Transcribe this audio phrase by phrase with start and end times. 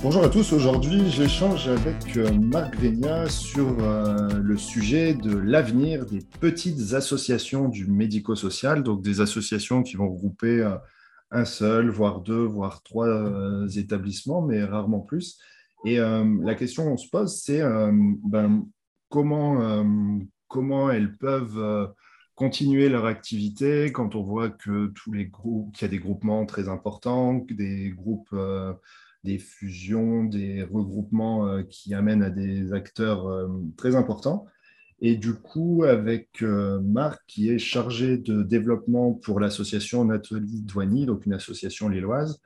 [0.00, 6.06] Bonjour à tous, aujourd'hui j'échange avec euh, Marc Vénia sur euh, le sujet de l'avenir
[6.06, 10.76] des petites associations du médico-social, donc des associations qui vont regrouper euh,
[11.32, 13.08] un seul, voire deux, voire trois
[13.76, 15.40] établissements, mais rarement plus.
[15.84, 18.66] Et la question qu'on se pose, c'est ben,
[19.10, 19.84] comment,
[20.48, 21.92] comment elles peuvent
[22.34, 26.46] continuer leur activité quand on voit que tous les groupes, qu'il y a des groupements
[26.46, 28.34] très importants, des groupes
[29.24, 34.46] des fusions, des regroupements euh, qui amènent à des acteurs euh, très importants.
[35.00, 41.06] Et du coup, avec euh, Marc, qui est chargé de développement pour l'association Nathalie Douany,
[41.06, 42.40] donc une association lilloise,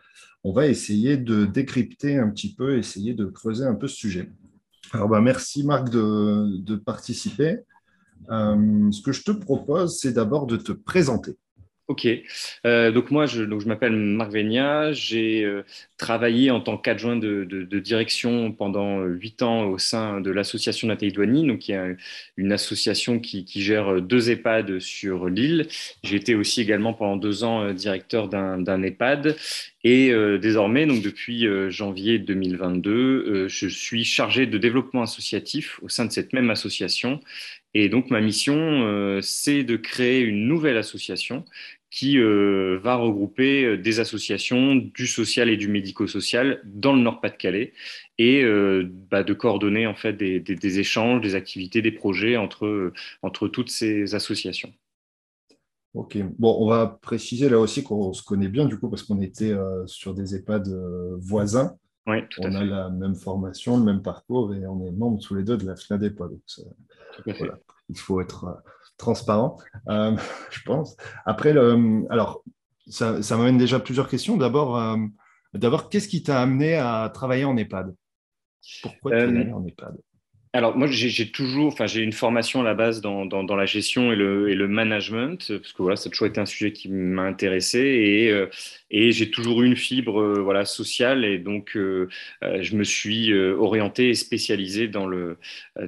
[0.44, 4.30] on va essayer de décrypter un petit peu, essayer de creuser un peu ce sujet.
[4.92, 7.60] Alors, bah, merci Marc de, de participer.
[8.28, 11.38] ce que je te propose, c'est d'abord de te présenter.
[11.92, 12.08] Ok,
[12.64, 15.62] euh, donc moi je, je m'appelle Marc Vénia, j'ai euh,
[15.98, 17.44] travaillé en tant qu'adjoint de,
[17.80, 21.96] direction pendant huit ans au sein de l'association Nathalie Douany, donc qui est
[22.38, 25.66] une association qui, gère deux EHPAD sur l'île.
[26.02, 29.36] J'ai été aussi également pendant deux ans euh, directeur d'un EHPAD.
[29.84, 36.12] Et désormais, donc depuis janvier 2022, je suis chargé de développement associatif au sein de
[36.12, 37.18] cette même association.
[37.74, 41.44] Et donc, ma mission, euh, c'est de créer une nouvelle association
[41.92, 47.74] qui euh, va regrouper euh, des associations du social et du médico-social dans le Nord-Pas-de-Calais
[48.18, 48.44] et
[49.10, 54.14] bah, de coordonner en fait des, échanges, des activités, des projets entre, entre toutes ces
[54.14, 54.72] associations.
[55.94, 59.20] Ok, bon, on va préciser là aussi qu'on se connaît bien du coup parce qu'on
[59.20, 59.52] était
[59.86, 60.68] sur des EHPAD
[61.18, 61.76] voisins.
[62.06, 65.20] Oui, tout on à a la même formation, le même parcours et on est membres
[65.20, 66.28] tous les deux de la FNADEPA.
[66.28, 66.40] Donc
[67.88, 68.54] il faut être euh,
[68.96, 69.58] transparent,
[69.88, 70.16] euh,
[70.50, 70.96] je pense.
[71.24, 72.42] Après, le, alors,
[72.88, 74.36] ça, ça m'amène déjà plusieurs questions.
[74.36, 74.96] D'abord, euh,
[75.54, 77.94] d'abord qu'est-ce qui t'a amené à travailler en EHPAD?
[78.82, 79.96] Pourquoi tu es allé en EHPAD?
[80.54, 84.12] Alors moi j'ai toujours, enfin j'ai une formation à la base dans, dans, la gestion
[84.12, 87.22] et le, le, management parce que voilà ça a toujours été un sujet qui m'a
[87.22, 88.48] intéressé et, euh,
[88.90, 92.08] et j'ai toujours eu une fibre euh, voilà sociale et donc euh,
[92.42, 95.38] je me suis orienté et spécialisé dans le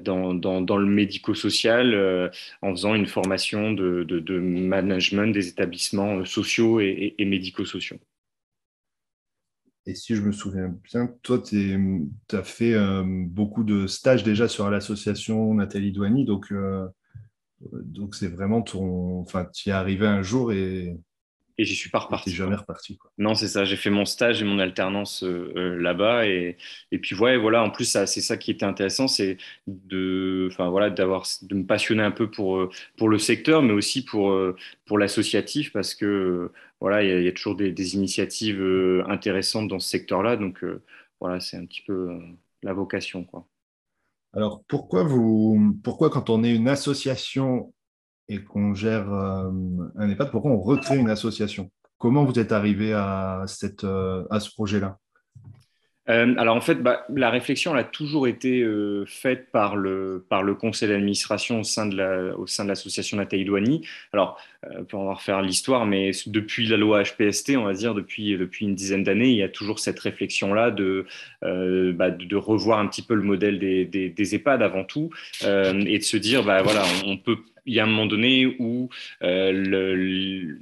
[0.01, 2.31] dans, dans le médico-social
[2.63, 7.99] en faisant une formation de, de, de, management des établissements sociaux et, et médico-sociaux.
[9.87, 14.49] Et si je me souviens bien, toi, tu as fait euh, beaucoup de stages déjà
[14.49, 16.89] sur l'association Nathalie Douany, donc euh,
[17.73, 19.21] donc c'est vraiment ton.
[19.21, 20.97] Enfin, tu y es arrivé un jour et.
[21.57, 22.31] Et j'y suis pas reparti.
[22.31, 22.97] Tu jamais reparti.
[22.97, 23.11] Quoi.
[23.19, 23.65] Non, c'est ça.
[23.65, 26.27] J'ai fait mon stage et mon alternance euh, là-bas.
[26.27, 26.57] Et,
[26.91, 27.63] et puis, ouais, voilà.
[27.63, 32.03] En plus, c'est ça qui était intéressant, c'est de, enfin, voilà, d'avoir, de me passionner
[32.03, 34.37] un peu pour, pour le secteur, mais aussi pour,
[34.87, 36.51] pour l'associatif, parce que
[36.85, 40.37] voilà, il y, a toujours des, initiatives euh, intéressantes dans ce secteur-là.
[40.37, 40.83] Donc euh,
[41.19, 42.21] voilà, c'est un petit peu euh,
[42.63, 43.25] la vocation.
[43.25, 43.47] Quoi.
[44.35, 47.73] Alors pourquoi, vous, pourquoi quand on est une association
[48.29, 51.71] et qu'on gère un EHPAD, pourquoi on recrée une association?
[51.99, 54.99] Comment vous êtes arrivé à, cette, à ce projet-là?
[56.11, 60.27] Euh, alors en fait, bah, la réflexion elle a toujours été euh, faite par le,
[60.29, 63.87] par le conseil d'administration au sein de la, au sein de l'association Nathalie Douany.
[64.13, 68.37] Alors, euh, pour en refaire l'histoire, mais depuis la loi HPST, on va dire depuis,
[68.37, 71.07] depuis une dizaine d'années, il y a toujours cette réflexion-là de,
[71.43, 75.11] euh, bah, de revoir un petit peu le modèle des, des, EHPAD avant tout
[75.43, 77.37] et de se dire, bah, voilà, on, peut
[77.67, 78.91] y a un moment donné où
[79.23, 79.53] euh,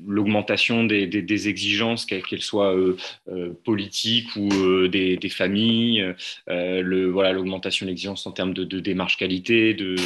[0.06, 2.96] l'augmentation des, exigences, quelles soient euh,
[3.30, 4.48] euh, politiques ou
[4.88, 6.14] des, familles,
[6.48, 9.96] le, voilà, l'augmentation des exigences en termes de, de démarche qualité, de,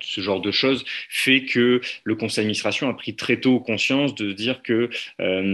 [0.00, 4.32] ce genre de choses, fait que le conseil d'administration a pris très tôt conscience de
[4.32, 4.90] dire que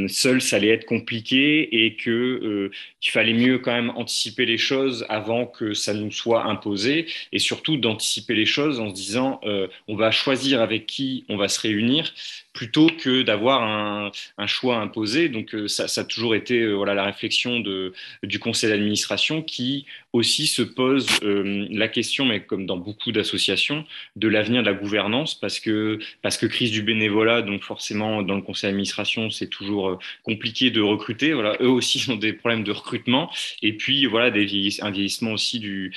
[0.08, 2.70] seul ça allait être compliqué et que
[3.00, 7.38] qu'il fallait mieux quand même anticiper les choses avant que ça nous soit imposé et
[7.38, 9.40] surtout d'anticiper les choses en se disant
[9.88, 12.12] on va choisir avec qui on va se réunir
[12.52, 15.28] plutôt que d'avoir un, choix imposé.
[15.28, 17.92] Donc ça, ça, a toujours été voilà, la réflexion de,
[18.22, 23.84] du conseil d'administration qui aussi se pose la question, mais comme dans beaucoup d'associations,
[24.16, 28.34] de l'avenir de la gouvernance parce que, parce que crise du bénévolat, donc forcément dans
[28.34, 31.32] le conseil d'administration, c'est toujours compliqué de recruter.
[31.32, 33.30] Voilà, eux aussi ont des problèmes de recrutement
[33.62, 34.50] et puis voilà des
[34.82, 35.92] un vieillissement aussi du,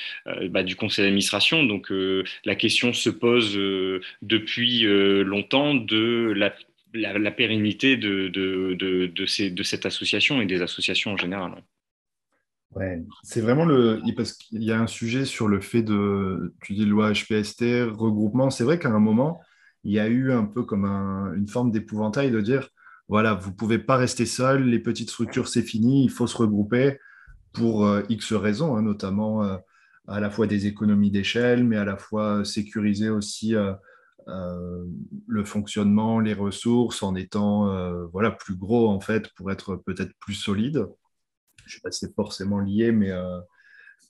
[0.50, 1.64] bah, du conseil d'administration.
[1.64, 1.92] Donc
[2.44, 3.58] la question se pose
[4.22, 6.43] depuis longtemps de la
[6.94, 9.06] la, pérennité de, de, de,
[9.48, 11.62] de, cette association et des associations en général.
[12.74, 14.00] Ouais, c'est vraiment le.
[14.16, 16.54] Parce qu'il y a un sujet sur le fait de.
[16.62, 18.50] Tu dis loi HPST, regroupement.
[18.50, 19.40] C'est vrai qu'à un moment,
[19.84, 22.68] il y a eu un peu comme une forme d'épouvantail de dire
[23.08, 26.36] voilà, vous ne pouvez pas rester seul, les petites structures, c'est fini, il faut se
[26.36, 26.98] regrouper
[27.52, 29.56] pour euh, X raisons, hein, notamment euh,
[30.08, 33.54] à la fois des économies d'échelle, mais à la fois sécuriser aussi.
[33.54, 33.72] Euh,
[34.28, 34.84] euh,
[35.26, 40.12] le fonctionnement, les ressources en étant euh, voilà, plus gros en fait pour être peut-être
[40.18, 40.86] plus solide.
[41.66, 43.40] Je ne sais pas si c'est forcément lié, mais, euh,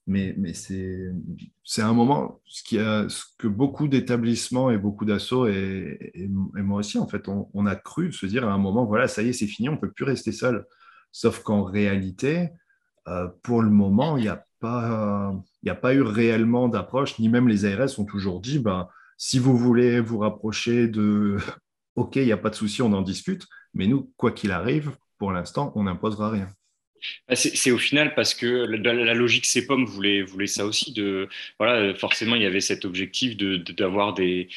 [0.06, 1.12] mais, mais c'est,
[1.78, 6.78] un moment ce, qui a, ce que beaucoup d'établissements et beaucoup d'assauts et, et, moi
[6.80, 9.32] aussi en fait on, a cru se dire à un moment voilà ça y est
[9.32, 10.64] c'est fini on ne peut plus rester seul.
[11.10, 12.50] Sauf qu'en réalité
[13.42, 15.34] pour le moment il n'y a pas
[15.66, 19.56] a pas eu réellement d'approche ni même les ARS ont toujours dit ben, si vous
[19.56, 21.38] voulez vous rapprocher de
[21.96, 24.96] OK, il n'y a pas de souci, on en discute, mais nous, quoi qu'il arrive,
[25.18, 26.48] pour l'instant, on n'imposera rien.
[27.28, 30.92] Bah, c'est au final parce que la, logique CEPOM voulait, voulait ça aussi.
[30.92, 31.28] De,
[31.58, 34.48] voilà, forcément, il y avait cet objectif d'avoir des,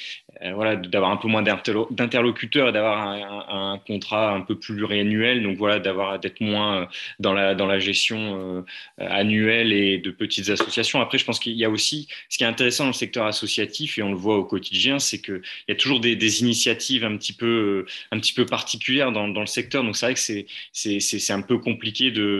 [0.44, 0.80] euh, voilà,
[1.10, 3.08] un peu moins d'interlocuteurs et d'avoir
[3.50, 5.44] un, contrat un peu plus réannuel.
[5.44, 6.86] Donc voilà, d'être moins euh,
[7.20, 8.66] dans la, dans la gestion
[9.00, 11.02] euh, annuelle et de petites associations.
[11.02, 13.98] Après, je pense qu'il y a aussi ce qui est intéressant dans le secteur associatif
[13.98, 17.18] et on le voit au quotidien, c'est qu'il y a toujours des, des, initiatives un
[17.18, 19.84] petit peu, un petit peu particulières dans, dans le secteur.
[19.84, 22.37] Donc c'est vrai que c'est un peu compliqué de,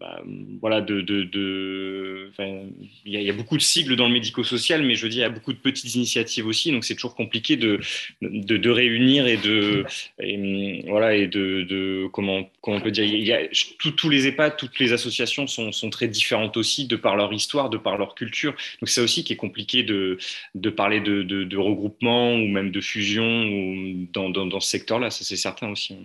[0.00, 0.22] bah,
[0.60, 5.24] voilà, il, y a, beaucoup de sigles dans le médico-social, mais je dis il y
[5.24, 7.80] a beaucoup de petites initiatives aussi donc c'est toujours compliqué de,
[8.22, 9.84] de, réunir et de
[10.88, 13.40] voilà et de, comment, comment on peut dire il y a,
[13.96, 17.70] tous les EHPAD, toutes les associations sont, sont, très différentes aussi de par leur histoire,
[17.70, 18.54] de par leur culture.
[18.80, 20.18] Donc c'est aussi qui est compliqué de,
[20.54, 25.24] de parler de, de, regroupement ou même de fusion ou dans, dans, ce secteur-là, ça
[25.24, 25.96] c'est certain aussi.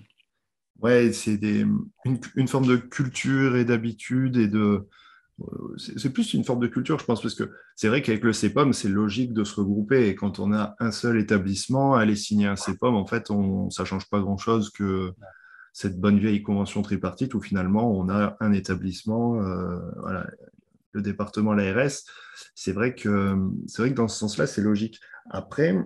[0.82, 1.40] Ouais, c'est
[2.06, 4.88] une, forme de culture et d'habitude et de,
[5.78, 8.74] c'est plus une forme de culture, je pense, parce que c'est vrai qu'avec le CEPOM,
[8.74, 10.08] c'est logique de se regrouper.
[10.08, 13.86] Et quand on a un seul établissement, aller signer un CEPOM, en fait, ça ne
[13.86, 15.14] change pas grand-chose que
[15.74, 20.28] cette bonne vieille convention tripartite où finalement on a un établissement, euh, voilà,
[20.92, 22.04] le département, l'ARS.
[22.56, 23.36] C'est vrai, que,
[23.78, 25.00] vrai que dans ce sens-là, c'est logique.
[25.30, 25.78] Après,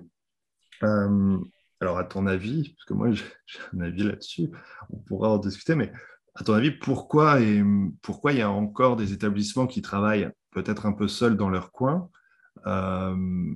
[0.83, 1.37] euh,
[1.83, 3.11] alors à ton avis, parce que moi
[3.45, 4.49] j'ai un avis là-dessus,
[4.89, 5.91] on pourra en discuter, mais
[6.35, 7.63] à ton avis, pourquoi, et,
[8.01, 11.71] pourquoi il y a encore des établissements qui travaillent peut-être un peu seuls dans leur
[11.71, 12.09] coin
[12.65, 13.53] euh,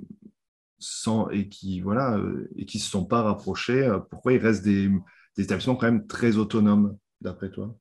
[1.31, 2.19] et qui voilà
[2.55, 4.91] et qui se sont pas rapprochés Pourquoi il reste des
[5.37, 7.75] établissements quand même très autonomes, d'après toi?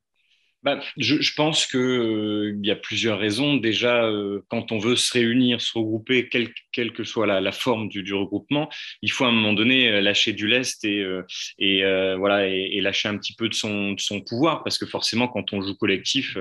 [0.62, 3.56] Bah, je, pense qu'il euh, y a plusieurs raisons.
[3.56, 7.88] Déjà, euh, quand on veut se réunir, se regrouper, quelle, quelle que soit la, forme
[7.88, 8.68] du, du, regroupement,
[9.02, 11.06] il faut à un moment donné euh, lâcher du lest et,
[11.58, 11.82] et
[12.18, 15.52] voilà et, lâcher un petit peu de son, de son, pouvoir, parce que forcément, quand
[15.52, 16.36] on joue collectif,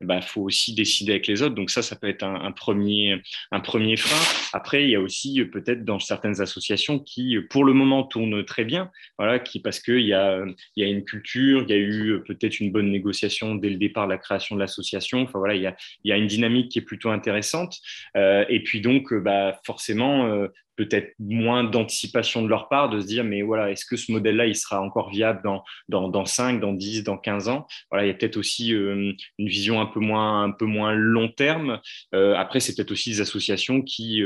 [0.00, 1.54] il bah, faut aussi décider avec les autres.
[1.54, 3.20] Donc ça, ça peut être un, premier,
[3.50, 4.16] un premier frein.
[4.54, 8.64] Après, il y a aussi peut-être dans certaines associations qui, pour le moment, tournent très
[8.64, 10.42] bien, voilà, qui parce qu'il y a,
[10.76, 14.06] y a une culture, il y a eu peut-être une bonne négociation dès le départ
[14.06, 15.22] de la création de l'association.
[15.22, 15.74] Enfin voilà, il
[16.04, 17.78] y a, une dynamique qui est plutôt intéressante.
[18.16, 23.00] Euh, et puis donc, euh, bah, forcément, euh, peut-être moins d'anticipation de leur part de
[23.00, 26.26] se dire mais voilà est-ce que ce modèle-là il sera encore viable dans, dans, dans
[26.26, 27.66] 5, dans 10, dans 15 ans?
[27.90, 31.28] Voilà il y a peut-être aussi une vision un peu moins un peu moins long
[31.28, 31.80] terme
[32.12, 34.22] après c'est peut-être aussi des associations qui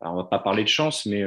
[0.00, 1.22] alors on va pas parler de chance mais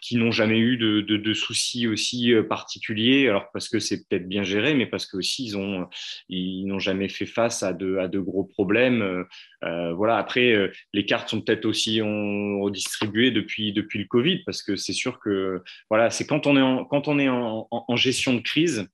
[0.00, 4.28] qui n'ont jamais eu de, de, soucis aussi euh, particuliers, alors parce que c'est peut-être
[4.28, 5.88] bien géré, mais parce qu'aussi ils ont
[6.28, 9.02] ils n'ont jamais fait face à de, à de gros problèmes.
[9.02, 9.24] Euh,
[9.64, 10.18] euh voilà.
[10.18, 14.92] Après, euh, les cartes sont peut-être aussi redistribuées depuis depuis le Covid, parce que c'est
[14.92, 18.88] sûr que voilà, c'est quand on est en, quand on est en gestion de crise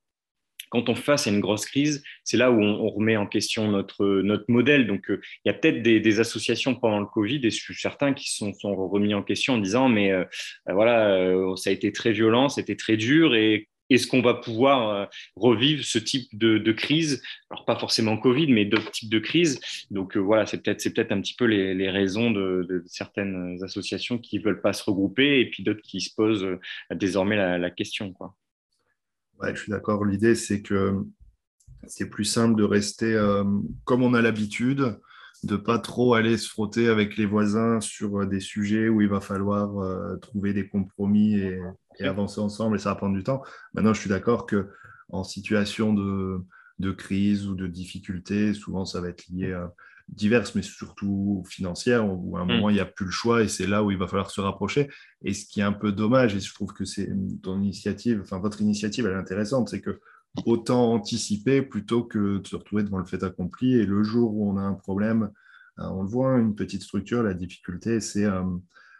[0.74, 4.24] quand on face à une grosse crise, c'est là où on, remet en question notre,
[4.48, 4.88] modèle.
[4.88, 8.12] Donc, euh, il y a peut-être des, associations pendant le Covid, et je suis certain
[8.12, 10.24] qui se sont, sont, remis en question en disant, mais euh,
[10.68, 15.08] euh, voilà, ça a été très violent, c'était très dur, et est-ce qu'on va pouvoir
[15.36, 17.22] revivre ce type de, crise?
[17.50, 19.60] Alors, pas forcément Covid, mais d'autres types de crises.
[19.92, 24.44] Donc, voilà, c'est peut-être peut un petit peu les, raisons de, certaines associations qui ne
[24.44, 26.48] veulent pas se regrouper et puis d'autres qui se posent
[26.90, 28.12] désormais la, question.
[29.40, 30.04] Ouais, je suis d'accord.
[30.04, 31.04] L'idée, c'est que
[31.86, 33.14] c'est plus simple de rester
[33.84, 34.98] comme on a l'habitude,
[35.42, 39.20] de pas trop aller se frotter avec les voisins sur des sujets où il va
[39.20, 41.60] falloir trouver des compromis et,
[41.98, 43.42] et avancer ensemble et ça va prendre du temps.
[43.74, 44.70] Maintenant, je suis d'accord que
[45.10, 46.40] en situation de,
[46.78, 49.72] de, crise ou de difficulté, souvent ça va être lié à
[50.08, 52.48] diverses, mais surtout financières, où à un mm.
[52.48, 54.40] moment il n'y a plus le choix et c'est là où il va falloir se
[54.40, 54.90] rapprocher.
[55.22, 57.10] Et ce qui est un peu dommage, et je trouve que c'est
[57.42, 60.00] ton initiative, enfin votre initiative, elle est intéressante, c'est que
[60.46, 63.74] autant anticiper plutôt que de se retrouver devant le fait accompli.
[63.74, 65.30] Et le jour où on a un problème,
[65.78, 68.42] euh, on le voit, une petite structure, la difficulté, c'est euh,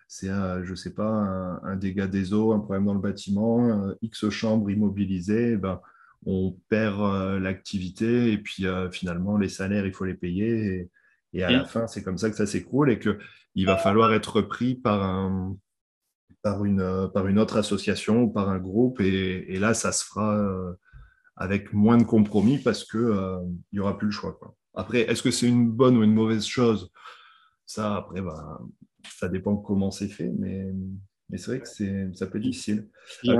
[0.06, 4.28] c'est, je ne sais pas, un, dégât des eaux, un problème dans le bâtiment, X
[4.28, 5.80] chambres immobilisées, eh ben,
[6.26, 10.90] on perd euh, l'activité et puis euh, finalement, les salaires, il faut les payer.
[11.32, 14.40] Et, à la fin, c'est comme ça que ça s'écroule et qu'il va falloir être
[14.40, 15.56] pris par, un,
[16.42, 19.00] par, une, euh, par une autre association ou par un groupe.
[19.00, 20.76] Et, là, ça se fera
[21.36, 24.38] avec moins de compromis parce qu'il n'y aura plus le choix.
[24.74, 26.92] Après, est-ce que c'est une bonne ou une mauvaise chose?
[27.66, 28.60] Ça, après, bah,
[29.08, 30.72] ça dépend comment c'est fait, mais
[31.30, 32.86] mais c'est vrai que c'est, ça peut être difficile.
[33.22, 33.30] Il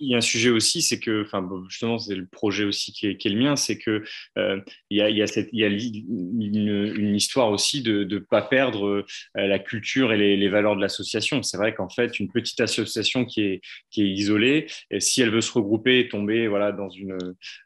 [0.00, 3.16] y, a, un sujet aussi, c'est que, enfin, justement, c'est le projet aussi qui est,
[3.16, 4.02] qui est le mien, c'est que
[4.38, 4.60] euh,
[4.90, 8.86] il, y a, il, y a cette, une, une histoire aussi de ne pas perdre
[8.86, 11.42] euh, la culture et les, les valeurs de l'association.
[11.42, 13.60] C'est vrai qu'en fait, une petite association qui est,
[13.90, 17.18] qui est isolée, et si elle veut se regrouper et tomber voilà, dans, une,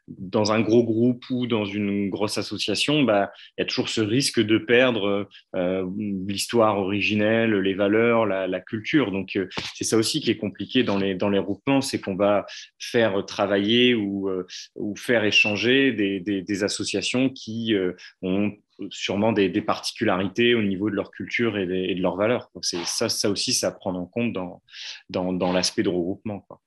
[0.07, 4.01] dans un gros groupe ou dans une grosse association, bah, il y a toujours ce
[4.01, 9.11] risque de perdre euh, l'histoire originelle, les valeurs, la, la culture.
[9.11, 12.15] Donc, euh, c'est ça aussi qui est compliqué dans les, dans les groupements, c'est qu'on
[12.15, 12.45] va
[12.77, 18.51] faire travailler ou, euh, ou faire échanger des, des, associations qui euh, ont
[18.89, 22.49] sûrement des, des, particularités au niveau de leur culture et, de leurs valeurs.
[22.61, 24.61] c'est ça, ça aussi, ça à prendre en compte dans,
[25.09, 26.39] dans, dans l'aspect de regroupement.
[26.41, 26.61] Quoi.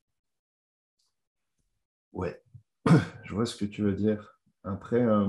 [2.12, 2.40] Ouais,
[3.24, 4.38] je vois ce que tu veux dire.
[4.64, 5.26] Après, euh,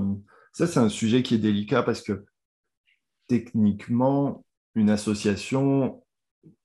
[0.52, 2.24] ça, c'est un sujet qui est délicat parce que
[3.26, 4.44] techniquement,
[4.74, 6.03] une association,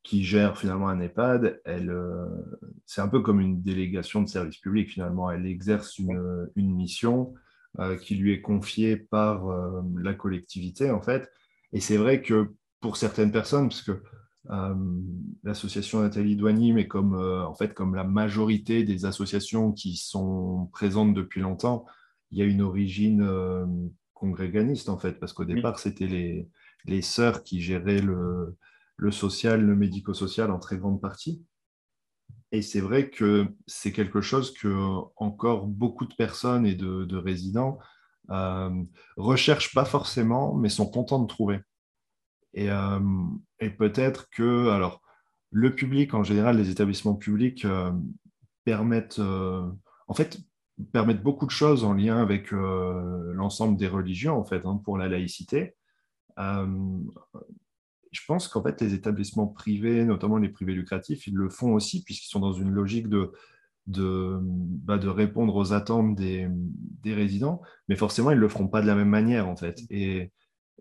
[0.10, 2.25] qui gère finalement un EHPAD, elle, euh,
[2.88, 5.30] c'est un peu comme une délégation de service public finalement.
[5.30, 7.36] Elle exerce une, une mission
[7.78, 11.30] euh, qui lui est confiée par euh, la collectivité en fait.
[11.74, 14.01] Et c'est vrai que pour certaines personnes, parce que
[15.44, 21.13] l'association Nathalie Douany, mais comme en fait comme la majorité des associations qui sont présentes
[21.13, 21.86] depuis longtemps,
[22.32, 23.24] il y a une origine
[24.16, 26.48] congréganiste en fait, parce qu'au départ c'était les,
[26.86, 28.58] les sœurs qui géraient le
[29.00, 31.44] le social, le médico-social en très grande partie.
[32.51, 34.75] Et c'est vrai que c'est quelque chose que
[35.15, 37.79] encore beaucoup de personnes et de, résidents
[38.29, 38.70] euh,
[39.18, 41.60] recherchent pas forcément, mais sont contents de trouver.
[42.53, 43.00] Et, euh,
[43.77, 45.01] peut-être que, alors,
[45.51, 47.91] le public en général, les établissements publics euh,
[48.65, 50.39] permettent, en fait,
[50.91, 55.08] permettent beaucoup de choses en lien avec l'ensemble des religions, en fait, hein, pour la
[55.08, 55.75] laïcité
[58.12, 62.04] je pense qu'en fait, les établissements privés, notamment les privés lucratifs, ils le font aussi
[62.04, 63.32] puisqu'ils sont dans une logique de,
[63.88, 68.82] de, bah, répondre aux attentes des, des, résidents, mais forcément, ils ne le feront pas
[68.82, 69.80] de la même manière, en fait.
[69.89, 70.32] Et,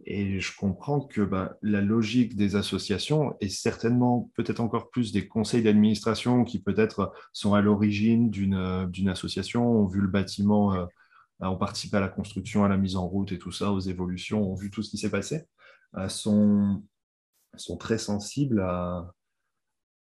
[0.05, 5.27] et je comprends que bah, la logique des associations est certainement peut-être encore plus des
[5.27, 10.87] conseils d'administration qui peut-être sont à l'origine d'une association, ont vu le bâtiment, euh,
[11.41, 14.43] ont participé à la construction, à la mise en route et tout ça, aux évolutions,
[14.51, 15.45] ont vu tout ce qui s'est passé,
[15.97, 16.83] euh, sont
[17.57, 19.13] sont très sensibles à,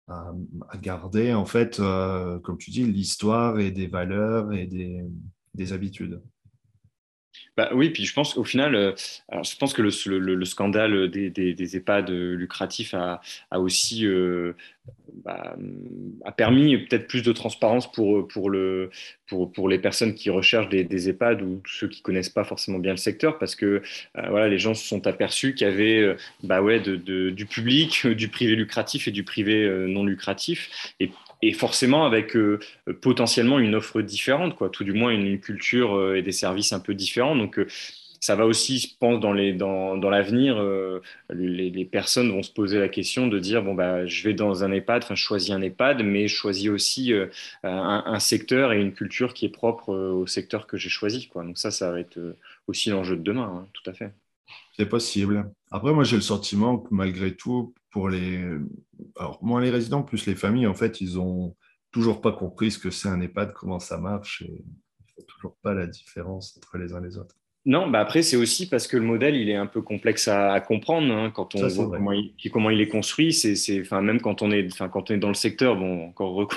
[0.08, 0.34] à,
[0.82, 5.04] garder, en fait, euh, comme tu dis, l'histoire et des valeurs et des,
[5.54, 6.22] des habitudes.
[7.56, 8.94] Bah, oui, puis je pense qu'au final, euh,
[9.32, 13.22] je pense que le, le, scandale des, des, EHPAD lucratifs a,
[13.52, 14.54] aussi euh,
[15.24, 15.56] bah,
[16.26, 18.90] a permis peut-être plus de transparence pour, pour, le,
[19.28, 22.80] pour, pour les personnes qui recherchent des, des EHPAD ou ceux qui connaissent pas forcément
[22.80, 23.82] bien le secteur, parce que euh,
[24.30, 28.30] voilà, les gens se sont aperçus qu'il y avait bah ouais, de, du public, du
[28.30, 30.94] privé lucratif et du privé non lucratif.
[31.00, 31.12] Et
[31.48, 32.60] et forcément avec euh,
[33.02, 36.80] potentiellement une offre différente, quoi, tout du moins une, culture euh, et des services un
[36.80, 37.36] peu différents.
[37.36, 37.68] Donc euh,
[38.22, 40.64] ça va aussi, je pense, dans, l'avenir,
[41.30, 44.72] les, personnes vont se poser la question de dire bon bah je vais dans un
[44.72, 47.12] EHPAD, enfin je choisis un EHPAD, mais je choisis aussi
[47.64, 51.44] un, un, secteur et une culture qui est propre au secteur que j'ai choisi, quoi.
[51.44, 52.18] Donc ça, ça va être
[52.68, 54.14] aussi l'enjeu de demain, hein, tout à fait.
[54.78, 55.52] C'est possible.
[55.74, 58.46] Après, moi, j'ai le sentiment que malgré tout, pour les,
[59.18, 61.56] alors moins les résidents, plus les familles, en fait, ils ont
[61.92, 65.58] toujours pas compris ce que c'est un EHPAD, comment ça marche, et ne font toujours
[65.64, 67.36] pas la différence entre les uns et les autres.
[67.66, 70.60] Non, bah après, c'est aussi parce que le modèle, il est un peu complexe à,
[70.60, 73.32] comprendre hein, quand on voit comment il, comment il, est construit.
[73.32, 76.50] C'est, enfin, même quand on, est, enfin, quand on est dans le secteur, bon, encore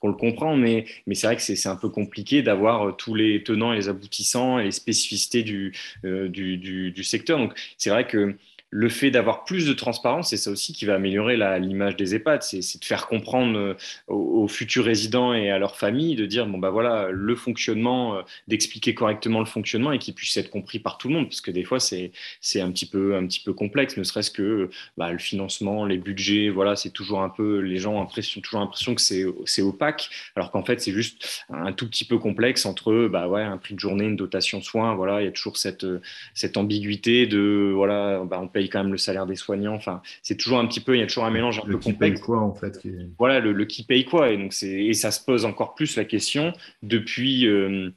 [0.00, 3.14] qu'on, le comprend, mais, mais c'est vrai que c'est, un peu compliqué d'avoir euh, tous
[3.16, 5.74] les tenants et les aboutissants et les spécificités du,
[6.04, 7.38] euh, du, du, du secteur.
[7.38, 8.36] Donc, c'est vrai que
[8.74, 12.42] le fait d'avoir plus de transparence, c'est ça aussi qui va améliorer l'image des EHPAD,
[12.42, 13.74] c'est de faire comprendre euh,
[14.08, 18.22] aux, futurs résidents et à leurs familles, de dire, bon, bah voilà, le fonctionnement, euh,
[18.48, 21.50] d'expliquer correctement le fonctionnement et qu'il puisse être compris par tout le monde, parce que
[21.50, 22.12] des fois, c'est
[22.56, 26.48] un, petit peu, un petit peu complexe, ne serait-ce que bah, le financement, les budgets,
[26.48, 30.64] voilà, c'est toujours un peu, les gens ont toujours l'impression que c'est opaque, alors qu'en
[30.64, 34.06] fait, c'est juste un tout petit peu complexe entre, bah ouais, un prix de journée,
[34.06, 35.86] une dotation soins, voilà, il y a toujours cette,
[36.32, 39.74] cette ambiguïté de, voilà, bah, on paye quand même le salaire des soignants.
[39.74, 41.92] Enfin, c'est toujours un petit peu, il y a toujours un mélange un peu qui
[41.92, 42.20] complexe.
[42.20, 42.80] Paye quoi en fait
[43.18, 46.04] Voilà, le, qui paye quoi et donc c'est et ça se pose encore plus la
[46.04, 46.52] question
[46.82, 47.46] depuis.
[47.46, 47.92] Euh,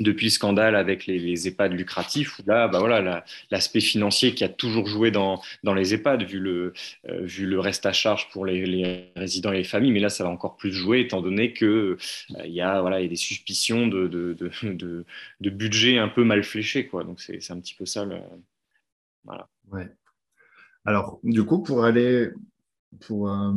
[0.00, 4.44] depuis le scandale avec les, les, EHPAD lucratifs, où là, bah voilà, l'aspect financier qui
[4.44, 6.72] a toujours joué dans, dans les EHPAD, vu le,
[7.08, 10.08] euh, vu le reste à charge pour les, les, résidents et les familles, mais là,
[10.08, 11.96] ça va encore plus jouer, étant donné qu'il euh,
[12.44, 15.04] y, a, voilà, y a des suspicions de, de, de,
[15.40, 16.86] de, budget un peu mal fléché.
[16.86, 17.04] Quoi.
[17.04, 18.04] Donc, c'est un petit peu ça.
[18.04, 18.16] Le,
[19.24, 19.48] voilà.
[19.70, 19.88] Ouais.
[20.84, 22.30] Alors, du coup, pour aller,
[23.06, 23.52] pour, euh,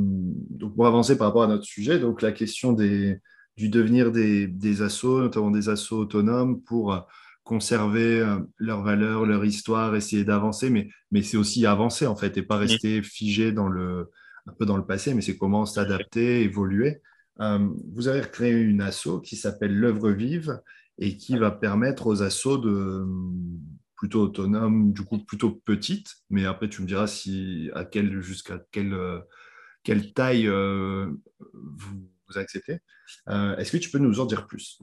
[0.76, 3.20] pour avancer par rapport à notre sujet, donc la question des,
[3.58, 7.00] du devenir des, des assos, notamment des assos autonomes, pour euh,
[7.44, 12.38] conserver euh, leurs valeurs, leur histoire, essayer d'avancer, mais, mais c'est aussi avancer en fait
[12.38, 14.10] et pas rester figé dans le,
[14.48, 17.02] un peu dans le passé, mais c'est comment s'adapter, évoluer.
[17.40, 20.62] vous avez créé une asso qui s'appelle l'œuvre vive
[20.98, 23.06] et qui va permettre aux assos de,
[23.98, 28.60] plutôt autonome, du coup plutôt petite, mais après tu me diras si à quelle jusqu'à
[28.72, 29.20] quelle, euh,
[29.84, 31.12] quelle taille euh,
[31.54, 32.80] vous, acceptez.
[33.30, 34.80] Euh, est-ce que tu peux nous en dire plus?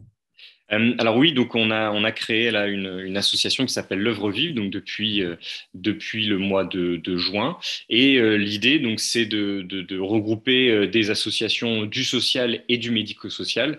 [0.73, 3.99] Euh, alors oui, donc on a, on a créé là une, une association qui s'appelle
[3.99, 5.37] l'œuvre vive, donc depuis, euh,
[5.75, 7.59] depuis le mois de, de juin.
[7.90, 12.90] Et euh, l'idée, donc, c'est de, de, de, regrouper des associations du social et du
[12.90, 13.78] médico-social,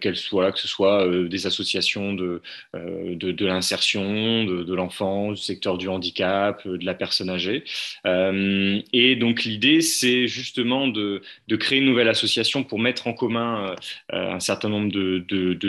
[0.00, 2.40] qu'elles soient, que ce soit des associations de,
[2.74, 7.64] de, l'insertion, de, l'enfance, du secteur du handicap, de la personne âgée.
[8.04, 11.22] et donc l'idée, c'est justement de,
[11.58, 13.74] créer une nouvelle association pour mettre en commun
[14.10, 15.68] un certain nombre de, de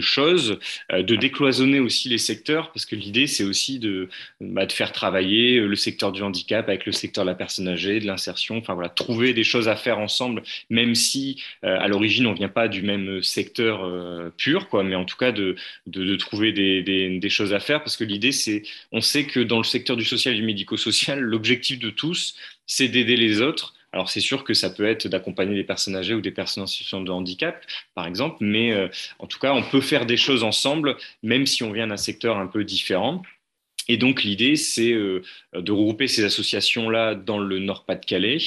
[0.92, 4.10] euh, de décloisonner aussi les secteurs, parce que l'idée, c'est aussi de,
[4.42, 8.06] bah, faire travailler le secteur du handicap avec le secteur de la personne âgée, de
[8.06, 12.32] l'insertion, enfin voilà, trouver des choses à faire ensemble, même si euh, à l'origine, on
[12.32, 15.56] ne vient pas du même secteur euh, pur, quoi, mais en tout cas de,
[16.18, 19.98] trouver des, choses à faire, parce que l'idée, c'est, on sait que dans le secteur
[19.98, 24.54] du social du médico-social, l'objectif de tous, c'est d'aider les autres alors c'est sûr que
[24.54, 28.06] ça peut être d'accompagner des personnes âgées ou des personnes en situation de handicap, par
[28.06, 31.72] exemple, mais euh, en tout cas, on peut faire des choses ensemble, même si on
[31.72, 33.24] vient d'un secteur un peu différent.
[33.88, 35.24] Et donc l'idée, c'est euh,
[35.56, 38.38] de regrouper ces associations-là dans le Nord-Pas-de-Calais,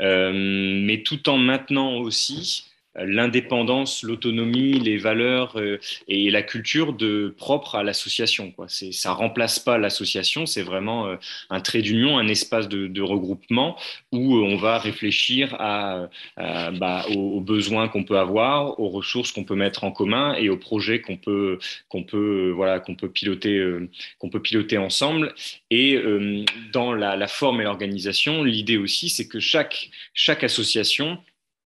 [0.00, 2.64] euh, mais tout en maintenant aussi
[2.96, 5.78] l'indépendance, l'autonomie, les valeurs euh,
[6.08, 8.52] et la culture de, propre à l'association.
[8.52, 8.66] Quoi.
[8.68, 11.16] C'est, ça remplace pas l'association, c'est vraiment euh,
[11.50, 13.76] un trait d'union, un espace de, regroupement
[14.12, 19.54] où euh, on va réfléchir bah, aux, besoins qu'on peut avoir, aux ressources qu'on peut
[19.54, 21.58] mettre en commun et aux projets qu'on peut,
[22.02, 22.52] piloter,
[24.78, 25.34] ensemble.
[25.70, 26.00] Et
[26.72, 29.90] dans la, forme et l'organisation, l'idée aussi, c'est que chaque
[30.42, 31.18] association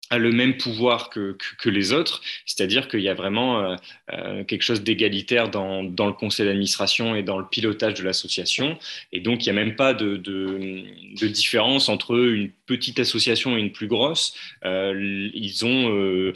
[0.09, 3.75] a le même pouvoir que, que, les autres, c'est-à-dire qu'il y a vraiment euh,
[4.13, 8.77] euh, quelque chose d'égalitaire dans, dans, le conseil d'administration et dans le pilotage de l'association,
[9.11, 13.59] et donc il n'y a même pas de, de, différence entre une petite association et
[13.59, 14.35] une plus grosse.
[14.63, 16.33] Euh, ils ont,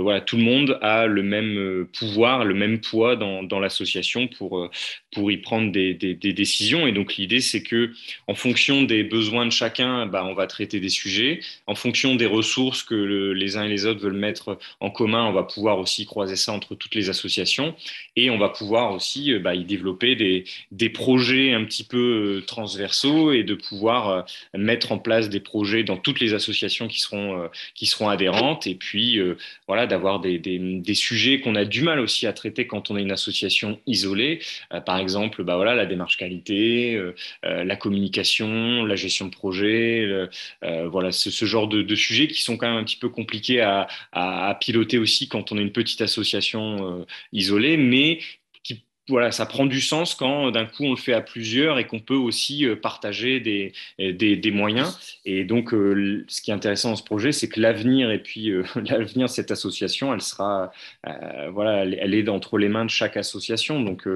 [0.00, 4.70] voilà, tout le monde a le même pouvoir, le même poids dans, dans l'association pour
[5.12, 7.92] pour y prendre des, des, des décisions, et donc l'idée c'est que
[8.26, 12.26] en fonction des besoins de chacun, bah, on va traiter des sujets, en fonction des
[12.26, 16.06] ressources que les uns et les autres veulent mettre en commun, on va pouvoir aussi
[16.06, 17.74] croiser ça entre toutes les associations
[18.16, 22.38] et on va pouvoir aussi euh, bah, y développer des, des, projets un petit peu
[22.38, 24.22] euh, transversaux et de pouvoir euh,
[24.56, 28.74] mettre en place des projets dans toutes les associations qui seront, qui seront adhérentes et
[28.74, 29.20] puis
[29.66, 32.96] voilà, d'avoir des, des, des, sujets qu'on a du mal aussi à traiter quand on
[32.96, 34.40] est une association isolée.
[34.86, 37.00] par exemple, bah, voilà, la démarche qualité,
[37.42, 40.28] la communication, la gestion de projet,
[40.62, 43.86] voilà, ce, genre de, de sujets qui sont quand même petit peu compliqué à,
[44.60, 48.20] piloter aussi quand on est une petite association euh, isolée, mais
[49.08, 52.00] voilà, ça prend du sens quand d'un coup on le fait à plusieurs et qu'on
[52.00, 54.98] peut aussi euh, partager des, des, des, moyens.
[55.26, 58.50] Et donc, euh, ce qui est intéressant dans ce projet, c'est que l'avenir et puis
[58.50, 60.72] euh, l'avenir de cette association, elle sera,
[61.52, 63.82] voilà, elle, est entre les mains de chaque association.
[63.82, 64.08] Donc,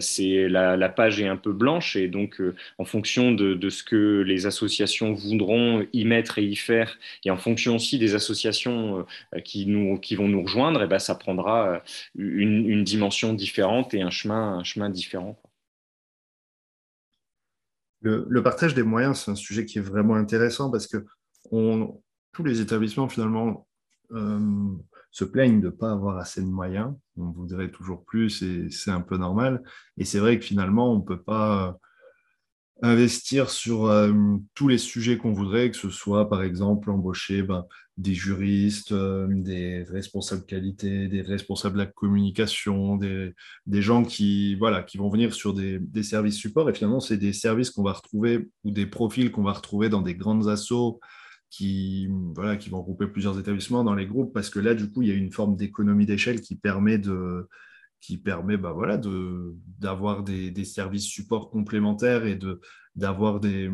[0.00, 2.40] c'est la, page est un peu blanche et donc,
[2.78, 7.30] en fonction de, de, ce que les associations voudront y mettre et y faire, et
[7.30, 9.06] en fonction aussi des associations
[9.44, 11.82] qui nous, qui vont nous rejoindre, et eh ben, ça prendra
[12.16, 15.40] une, une dimension différente et un chemin, différent.
[18.00, 21.04] Le, partage des moyens, c'est un sujet qui est vraiment intéressant parce que
[21.50, 23.66] tous les établissements, finalement,
[24.12, 24.76] euh,
[25.10, 26.94] se plaignent de ne pas avoir assez de moyens.
[27.16, 29.62] On voudrait toujours plus et c'est un peu normal.
[29.96, 31.78] Et c'est vrai que finalement, on ne peut pas
[32.82, 34.12] investir sur euh,
[34.54, 37.64] tous les sujets qu'on voudrait, que ce soit par exemple embaucher ben,
[37.96, 43.34] des juristes, euh, des responsables qualité, des responsables de la communication, des,
[43.80, 46.68] gens qui, vont venir sur des, services support.
[46.68, 50.02] Et finalement, c'est des services qu'on va retrouver ou des profils qu'on va retrouver dans
[50.02, 51.00] des grandes assos
[51.48, 52.08] qui,
[52.60, 55.12] qui vont regrouper plusieurs établissements dans les groupes parce que là, du coup, il y
[55.12, 57.48] a une forme d'économie d'échelle qui permet de
[58.06, 59.00] qui permet bah, voilà,
[59.80, 62.38] d'avoir des, des, services support complémentaires et
[62.94, 63.68] d'avoir des,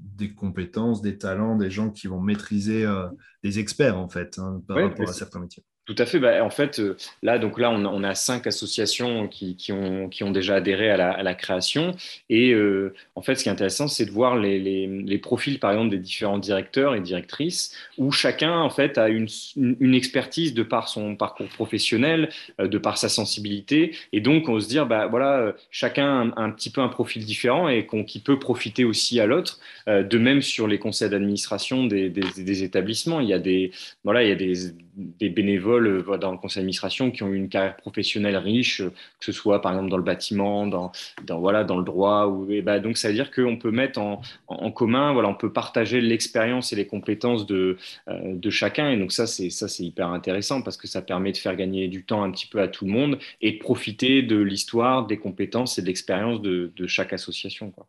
[0.00, 3.06] des, compétences, des talents, des gens qui vont maîtriser euh,
[3.42, 5.64] des experts en fait hein, par rapport à certains métiers.
[5.86, 6.18] Tout à fait.
[6.18, 10.08] Bah, en fait, euh, là, donc là, on on a cinq associations qui, qui, ont,
[10.08, 11.94] qui, ont, déjà adhéré à la, à la création.
[12.30, 15.58] Et euh, en fait, ce qui est intéressant, c'est de voir les, les, les, profils,
[15.60, 20.54] par exemple, des différents directeurs et directrices, où chacun, en fait, a une, une expertise
[20.54, 23.94] de par son parcours professionnel, euh, de par sa sensibilité.
[24.12, 27.68] Et donc, on se dit, bah, voilà, chacun a un, petit peu un profil différent
[27.68, 29.60] et qui peut profiter aussi à l'autre.
[29.86, 33.70] de même sur les conseils d'administration des, des, des, établissements, il y a des,
[34.02, 37.36] voilà, il y a des, des bénévoles euh, dans le conseil d'administration qui ont eu
[37.36, 40.92] une carrière professionnelle riche, euh, que ce soit par exemple dans le bâtiment, dans,
[41.28, 42.26] voilà, dans le droit.
[42.26, 45.52] Ou, bah, donc ça veut dire qu'on peut mettre en, en, commun, voilà, on peut
[45.52, 47.76] partager l'expérience et les compétences de,
[48.08, 48.90] euh, de chacun.
[48.90, 49.48] Et donc ça, c'est
[49.80, 52.68] hyper intéressant parce que ça permet de faire gagner du temps un petit peu à
[52.68, 56.86] tout le monde et de profiter de l'histoire, des compétences et de l'expérience de, de
[56.86, 57.70] chaque association.
[57.70, 57.86] Quoi.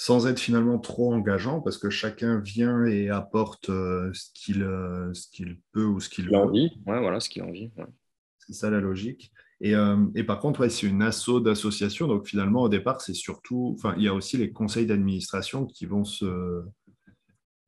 [0.00, 5.12] Sans être finalement trop engageant, parce que chacun vient et apporte euh, ce qu'il euh,
[5.32, 6.70] qu'il peut ou ce qu'il a envie.
[6.86, 7.72] Ouais, voilà, ce qu'il a envie.
[8.38, 9.32] C'est ça la logique.
[9.60, 13.12] Et, euh, et par contre, ouais, c'est une asso d'association, donc finalement, au départ, c'est
[13.12, 16.62] surtout, enfin, il y a aussi les conseils d'administration qui vont se,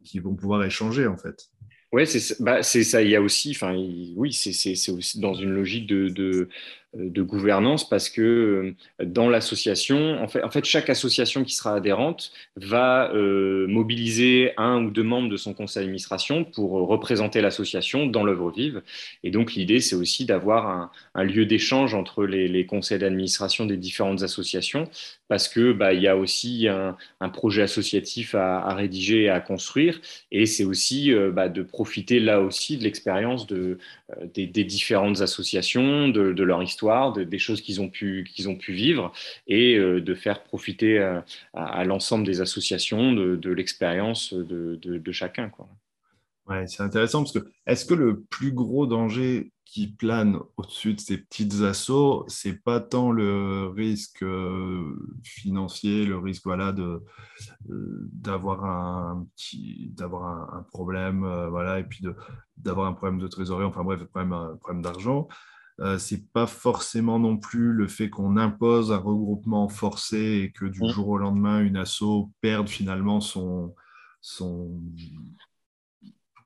[0.05, 1.51] qui vont pouvoir échanger en fait.
[1.93, 3.03] Oui, c'est bah, ça.
[3.03, 3.75] Il y a aussi, enfin,
[4.15, 6.49] oui, c'est aussi dans une logique de, de,
[6.95, 13.13] de gouvernance parce que euh, dans l'association, en fait, chaque association qui sera adhérente va
[13.15, 18.51] euh, mobiliser un ou deux membres de son conseil d'administration pour représenter l'association dans l'œuvre
[18.51, 18.83] vive.
[19.23, 24.23] Et donc l'idée, c'est aussi d'avoir un, lieu d'échange entre les, conseils d'administration des différentes
[24.23, 24.89] associations
[25.29, 30.01] parce que bah, il y a aussi un, projet associatif à, rédiger et à construire.
[30.33, 33.79] Et c'est aussi euh, bah, de profiter là aussi de l'expérience de,
[34.35, 36.80] des, différentes associations, de leur histoire
[37.19, 39.13] des choses qu'ils ont, pu, ont pu vivre
[39.47, 41.21] et euh, de faire profiter euh,
[41.55, 45.49] à, l'ensemble des associations de, l'expérience de, chacun.
[45.49, 45.69] Quoi.
[46.47, 51.01] Ouais, c'est intéressant parce que est-ce que le plus gros danger qui plane au-dessus de
[51.01, 57.05] ces petites assauts, c'est pas tant le risque euh, financier, le risque voilà de
[57.69, 59.27] d'avoir un
[60.09, 62.17] un, problème voilà et puis de
[62.57, 65.29] d'avoir un problème de trésorerie, enfin bref, un problème d'argent.
[65.81, 70.67] Euh, c'est pas forcément non plus le fait qu'on impose un regroupement forcé et que
[70.67, 70.89] du mm.
[70.89, 73.75] jour au lendemain, une asso perde finalement son,
[74.21, 74.79] son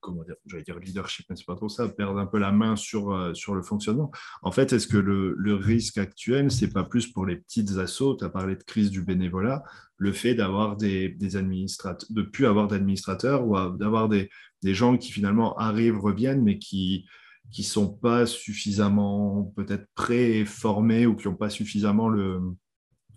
[0.00, 2.76] comment dire, j'allais dire leadership, mais c'est pas trop ça, perdre un peu la main
[2.76, 4.12] sur, euh, sur le fonctionnement.
[4.42, 8.16] En fait, est-ce que le, le, risque actuel, c'est pas plus pour les petites assos,
[8.16, 9.64] tu as parlé de crise du bénévolat,
[9.96, 14.28] le fait d'avoir des, des administrateurs, de plus avoir d'administrateurs ou d'avoir des,
[14.62, 17.06] des gens qui finalement arrivent, reviennent, mais qui,
[17.50, 22.40] qui ne sont pas suffisamment peut-être pré-formés ou qui n'ont pas suffisamment le,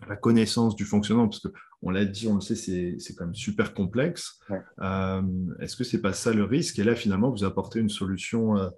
[0.08, 3.74] la connaissance du fonctionnement, parce qu'on l'a dit, on le sait, c'est quand même super
[3.74, 4.40] complexe.
[4.82, 5.22] Euh,
[5.60, 6.80] est-ce que ce n'est pas ça le risque?
[6.80, 8.70] Et là, finalement, vous apportez une solution euh,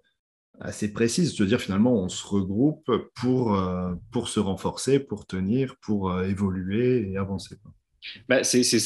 [0.60, 6.22] assez précise, c'est-à-dire finalement, on se regroupe pour, euh, pour se renforcer, pour tenir, pour
[6.22, 7.58] évoluer et avancer.
[8.28, 8.42] Bah,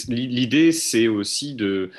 [0.08, 1.92] L'idée, c'est aussi de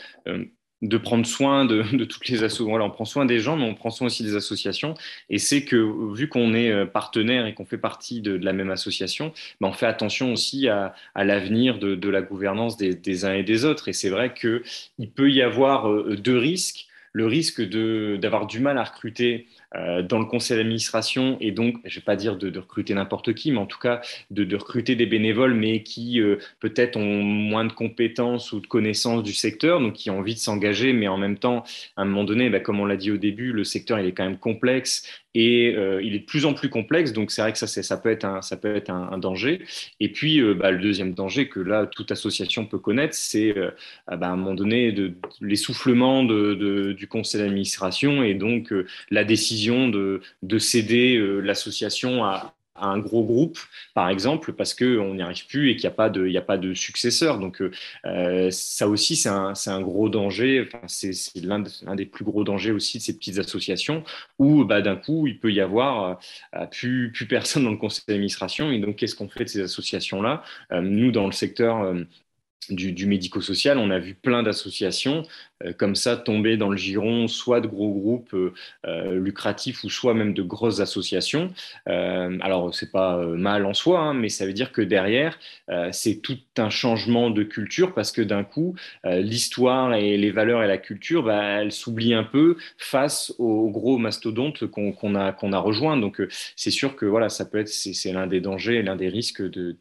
[0.84, 2.66] de prendre soin de, toutes les associations.
[2.66, 4.94] Voilà, on prend soin des gens, mais on prend soin aussi des associations.
[5.30, 5.76] Et c'est que
[6.14, 9.72] vu qu'on est euh, partenaire et qu'on fait partie de, la même association, ben on
[9.72, 13.88] fait attention aussi à, l'avenir de, la gouvernance des, uns et des autres.
[13.88, 16.86] Et c'est vrai qu'il peut y avoir euh, deux risques.
[17.14, 19.46] Le risque d'avoir du mal à recruter
[19.76, 23.34] euh, dans le conseil d'administration et donc, je ne vais pas dire de, recruter n'importe
[23.34, 27.64] qui, mais en tout cas de, recruter des bénévoles, mais qui euh, peut-être ont moins
[27.64, 31.16] de compétences ou de connaissances du secteur, donc qui ont envie de s'engager, mais en
[31.16, 31.62] même temps,
[31.96, 34.12] à un moment donné, bah, comme on l'a dit au début, le secteur il est
[34.12, 37.52] quand même complexe et euh, il est de plus en plus complexe, donc c'est vrai
[37.52, 39.62] que ça, ça peut être un, ça peut être un, danger.
[40.00, 43.54] Et puis, bah, le deuxième danger que là, toute association peut connaître, c'est
[44.06, 48.72] bah, à un moment donné de, l'essoufflement de, du conseil d'administration et donc
[49.10, 50.20] la décision de,
[50.58, 53.58] céder euh, l'association à, un gros groupe,
[53.94, 56.58] par exemple, parce qu'on n'y arrive plus et qu'il n'y a, pas de, a pas
[56.58, 57.38] de successeur.
[57.38, 57.62] Donc
[58.04, 62.98] euh, ça aussi, c'est un, un, gros danger, c'est l'un des plus gros dangers aussi
[62.98, 64.02] de ces petites associations,
[64.38, 66.18] où bah, d'un coup, il peut y avoir
[66.56, 68.70] euh, plus, plus personne dans le conseil d'administration.
[68.70, 70.42] Et donc, qu'est-ce qu'on fait de ces associations-là?
[70.72, 71.94] Nous, dans le secteur
[72.70, 75.22] du, médico-social, on a vu plein d'associations
[75.64, 78.52] euh, comme ça tomber dans le giron, soit de gros groupes euh,
[78.86, 81.52] euh, lucratifs ou soit même de grosses associations.
[81.86, 85.38] alors, c'est pas mal en soi, hein, mais ça veut dire que derrière,
[85.92, 88.74] c'est tout un changement de culture parce que d'un coup,
[89.04, 93.98] l'histoire et les valeurs et la culture, bah, elles s'oublient un peu face aux gros
[93.98, 95.96] mastodontes qu'on a, qu'on a rejoints.
[95.96, 96.22] Donc,
[96.56, 99.76] c'est sûr que voilà, ça peut être, c'est l'un des dangers, l'un des risques de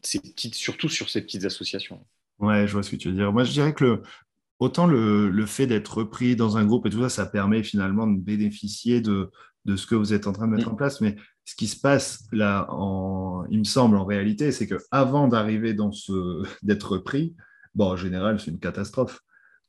[0.53, 1.99] surtout sur ces petites associations.
[2.39, 3.31] Ouais, je vois ce que tu veux dire.
[3.31, 4.01] Moi, je dirais que le,
[4.59, 8.19] autant le, fait d'être repris dans un groupe et tout ça, ça permet finalement de
[8.19, 9.29] bénéficier de,
[9.65, 10.73] de ce que vous êtes en train de mettre mm.
[10.73, 11.01] en place.
[11.01, 11.15] Mais
[11.45, 15.91] ce qui se passe là, en, il me semble en réalité, c'est qu'avant d'arriver dans
[15.91, 17.35] ce d'être repris,
[17.75, 19.21] bon, en général, c'est une catastrophe.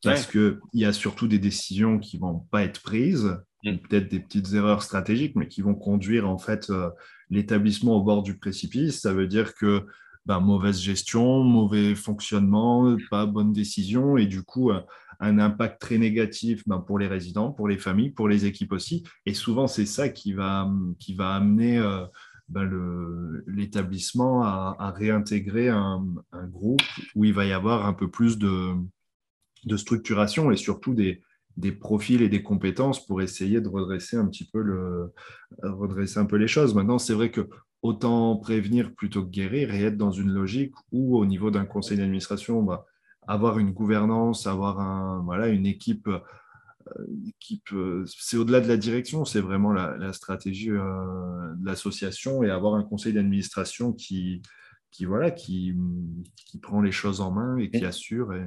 [0.03, 3.77] Parce qu'il y a surtout des décisions qui ne vont pas être prises, mm.
[3.79, 6.91] peut-être des petites erreurs stratégiques, mais qui vont conduire en fait euh,
[7.31, 9.01] l'établissement au bord du précipice.
[9.01, 9.87] Ça veut dire que
[10.27, 14.81] ben, mauvaise gestion, mauvais fonctionnement, pas bonne décision et du coup euh,
[15.21, 19.05] un impact très négatif ben, pour les résidents, pour les familles, pour les équipes aussi.
[19.27, 22.05] Et souvent c'est ça qui va, qui va amener euh,
[22.49, 22.71] ben,
[23.47, 26.05] l'établissement à, réintégrer un,
[26.49, 26.83] groupe
[27.15, 28.75] où il va y avoir un peu plus de,
[29.65, 31.23] de structuration et surtout des,
[31.57, 35.13] des profils et des compétences pour essayer de redresser un petit peu le
[35.63, 36.75] redresser un peu les choses.
[36.75, 37.49] Maintenant, c'est vrai que
[37.85, 41.99] autant prévenir plutôt que guérir et être dans une logique où, au niveau d'un conseil
[41.99, 42.87] d'administration, bah,
[43.27, 48.79] avoir une gouvernance, avoir un, voilà, une équipe, euh, équipe euh, c'est au-delà de la
[48.79, 54.41] direction, c'est vraiment la, stratégie euh, de l'association et avoir un conseil d'administration qui,
[54.91, 55.77] qui, voilà, qui,
[56.37, 58.33] qui, prend les choses en main et qui assure.
[58.33, 58.47] Et...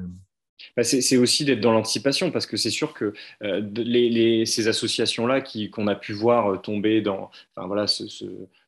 [0.77, 5.87] Bah, c'est aussi d'être dans l'anticipation parce que c'est sûr que les, ces associations-là qu'on
[5.87, 7.85] a pu voir tomber dans, enfin, voilà,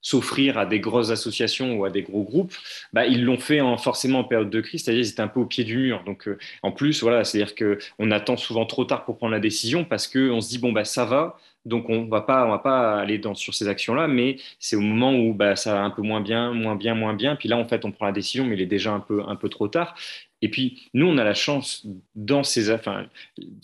[0.01, 2.53] s'offrir à des grosses associations ou à des gros groupes,
[2.93, 5.39] bah, ils l'ont fait en, forcément en période de crise, c'est-à-dire qu'ils étaient un peu
[5.41, 6.03] au pied du mur.
[6.05, 9.83] Donc, euh, en plus, voilà, c'est-à-dire qu'on attend souvent trop tard pour prendre la décision
[9.85, 12.99] parce qu'on se dit, bon, bah, ça va, donc on va pas, on va pas
[12.99, 16.01] aller dans, sur ces actions-là, mais c'est au moment où bah, ça va un peu
[16.01, 17.35] moins bien, moins bien, moins bien.
[17.35, 19.35] Puis là, en fait, on prend la décision, mais il est déjà un peu, un
[19.35, 19.95] peu trop tard.
[20.41, 22.73] Et puis, nous, on a la chance dans, ces,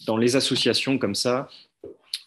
[0.06, 1.50] dans les associations comme ça,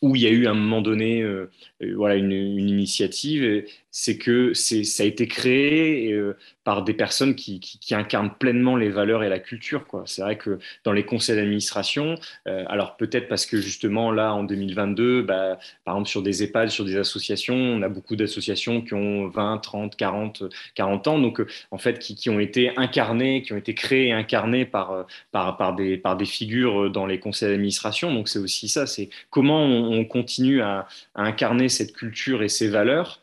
[0.00, 1.50] où il y a eu à un moment donné euh,
[1.82, 3.64] euh, voilà, une initiative,
[4.00, 9.24] c'est que ça a été créé euh, par des personnes qui, incarnent pleinement les valeurs
[9.24, 9.84] et la culture.
[10.04, 15.22] C'est vrai que dans les conseils d'administration, alors peut-être parce que justement là, en 2022,
[15.22, 19.28] bah, par exemple sur des EHPAD, sur des associations, on a beaucoup d'associations qui ont
[19.28, 20.42] 20, 30, 40,
[20.74, 24.66] 40 ans, donc en fait qui, ont été incarnées, qui ont été créées et incarnées
[24.66, 28.12] par, par, des, figures dans les conseils d'administration.
[28.12, 33.22] Donc c'est aussi ça, c'est comment on continue à, incarner cette culture et ces valeurs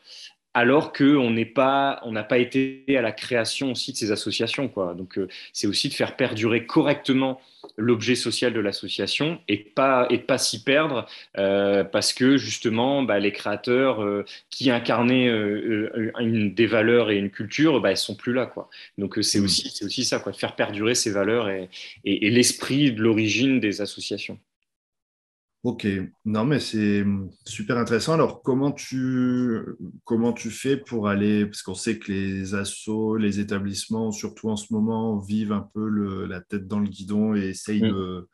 [0.56, 4.68] alors qu'on n'est pas, on n'a pas été à la création aussi de ces associations.
[4.68, 4.94] Quoi.
[4.94, 7.42] Donc, euh, c'est aussi de faire perdurer correctement
[7.76, 11.04] l'objet social de l'association et pas et pas s'y perdre
[11.36, 17.28] euh, parce que justement, bah, les créateurs euh, qui incarnaient une, des valeurs et une
[17.28, 18.46] culture, bah, ils sont plus là.
[18.46, 18.70] Quoi.
[18.96, 19.44] Donc, c'est mmh.
[19.44, 21.68] aussi, c'est aussi ça, quoi, de faire perdurer ces valeurs et
[22.06, 24.38] l'esprit de l'origine des associations.
[25.66, 25.84] Ok,
[26.24, 27.04] non mais c'est
[27.44, 28.14] super intéressant.
[28.14, 29.58] Alors comment tu,
[30.04, 34.54] comment tu fais pour aller, parce qu'on sait que les assos, les établissements, surtout en
[34.54, 35.88] ce moment, vivent un peu
[36.26, 38.28] la tête dans le guidon et essayent de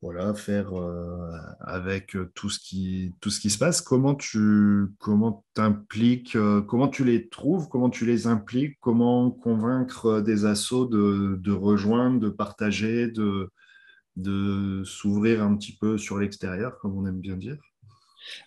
[0.00, 3.82] voilà, faire euh, avec tout ce, qui, tout ce qui se passe.
[3.82, 10.22] Comment tu comment t'impliques, euh, comment tu les trouves, comment tu les impliques, comment convaincre
[10.22, 13.50] des assos de, de rejoindre, de partager, de
[14.16, 17.58] de s'ouvrir un petit peu sur l'extérieur, comme on aime bien dire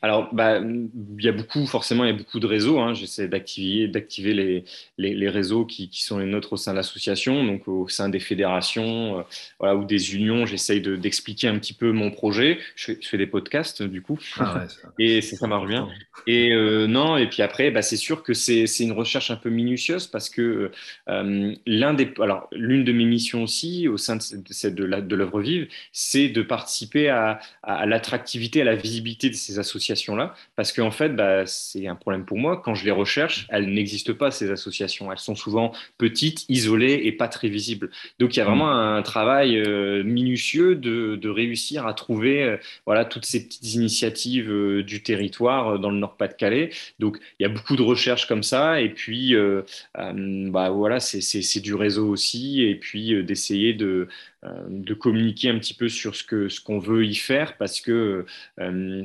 [0.01, 2.79] alors, bah, il y a beaucoup, forcément, il y a beaucoup de réseaux.
[2.79, 2.93] Hein.
[2.93, 4.63] J'essaie d'activer, d'activer les,
[4.97, 8.19] les, réseaux qui, qui, sont les nôtres au sein de l'association, donc au sein des
[8.19, 9.23] fédérations euh,
[9.59, 10.45] voilà, ou des unions.
[10.45, 12.59] J'essaie de, d'expliquer un petit peu mon projet.
[12.75, 14.63] Je fais, des podcasts, du coup, ah
[14.99, 15.89] et ça, marche bien.
[16.27, 19.35] Et euh, non, et puis après, bah, c'est sûr que c'est, c'est une recherche un
[19.35, 20.71] peu minutieuse parce que
[21.09, 25.41] euh, l'un des, alors, l'une de mes missions aussi au sein de, de, de l'œuvre
[25.41, 30.33] vive, c'est de participer à, à, à l'attractivité, à la visibilité de ces associations associations-là,
[30.55, 32.61] parce qu'en fait, bah, c'est un problème pour moi.
[32.63, 35.11] Quand je les recherche, elles n'existent pas, ces associations.
[35.11, 37.89] Elles sont souvent petites, isolées et pas très visibles.
[38.19, 38.97] Donc, il y a vraiment mm.
[38.97, 44.51] un travail euh, minutieux de, de, réussir à trouver euh, voilà, toutes ces petites initiatives
[44.51, 46.71] euh, du territoire dans le Nord-Pas-de-Calais.
[46.99, 48.81] Donc, il y a beaucoup de recherches comme ça.
[48.81, 49.35] Et puis,
[49.95, 52.63] bah, voilà, c'est du réseau aussi.
[52.63, 54.07] Et puis, d'essayer de,
[54.43, 58.25] de communiquer un petit peu sur ce qu'on ce qu'on veut y faire parce que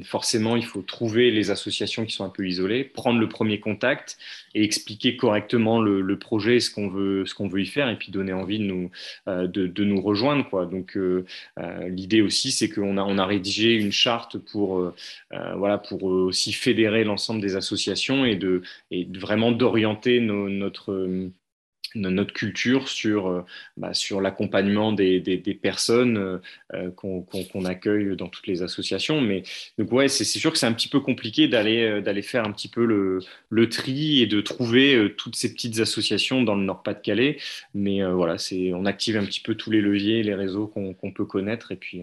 [0.05, 4.19] forcément, il faut trouver les associations qui sont un peu isolées, prendre le premier contact
[4.55, 8.13] et expliquer correctement le, projet, ce qu'on veut, ce qu'on veut y faire, et puis
[8.13, 8.91] donner envie de nous,
[9.29, 10.49] euh, de, nous rejoindre.
[10.49, 10.67] Quoi.
[10.67, 11.25] Donc, euh,
[11.59, 14.93] euh, l'idée aussi, c'est qu'on a, on a rédigé une charte pour,
[15.31, 21.31] voilà, pour aussi fédérer l'ensemble des associations et de, et vraiment d'orienter notre
[21.95, 23.43] notre culture sur, euh,
[23.77, 26.39] bah, sur l'accompagnement des, des, personnes euh,
[26.75, 29.21] euh, qu'on accueille dans toutes les associations.
[29.21, 29.43] Mais
[29.79, 32.69] donc ouais, c'est sûr que c'est un petit peu compliqué d'aller d'aller faire un petit
[32.69, 37.39] peu le, le, tri et de trouver toutes ces petites associations dans le Nord-Pas-de-Calais.
[37.75, 41.25] Mais voilà, c'est on active un petit peu tous les leviers, les réseaux qu'on peut
[41.25, 42.03] connaître et puis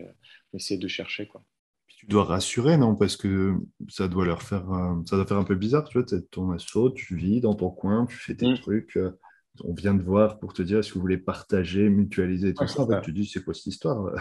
[0.54, 1.44] on essaie de chercher quoi.
[1.88, 2.96] Tu dois rassurer, non?
[2.96, 3.54] Parce que
[3.88, 4.66] ça doit leur faire,
[5.06, 8.08] ça doit faire un peu bizarre, tu vois, ton assaut, tu vis dans ton coin,
[8.08, 8.58] tu fais tes mmh.
[8.58, 8.98] trucs
[9.64, 12.86] on vient de voir pour te dire est-ce que vous voulez partager, mutualiser tout ça.
[13.04, 14.14] tu dis c'est quoi cette histoire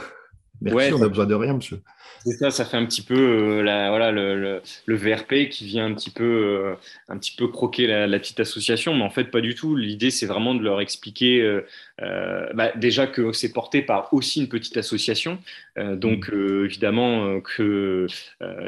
[0.62, 1.80] Merci, on n'a besoin de rien, monsieur.
[2.24, 5.86] C'est ça, ça fait un petit peu euh, la, voilà, le, le, VRP qui vient
[5.86, 6.74] un petit peu, euh,
[7.08, 9.74] un petit peu croquer la, petite association, mais en fait, pas du tout.
[9.74, 14.48] L'idée, c'est vraiment de leur expliquer euh, bah, déjà que c'est porté par aussi une
[14.48, 15.38] petite association.
[15.76, 16.64] donc, mmh.
[16.64, 18.06] évidemment, que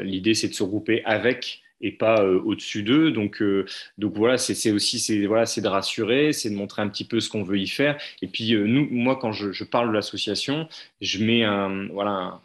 [0.01, 3.11] l'idée, c'est de se regrouper avec et pas euh, au-dessus d'eux.
[3.11, 3.65] Donc, euh,
[3.99, 7.43] donc voilà, c'est aussi voilà, de rassurer, c'est de montrer un petit peu ce qu'on
[7.43, 8.01] veut y faire.
[8.23, 10.67] Et puis euh, nous, moi, quand je, parle de l'association,
[11.01, 12.41] je mets un voilà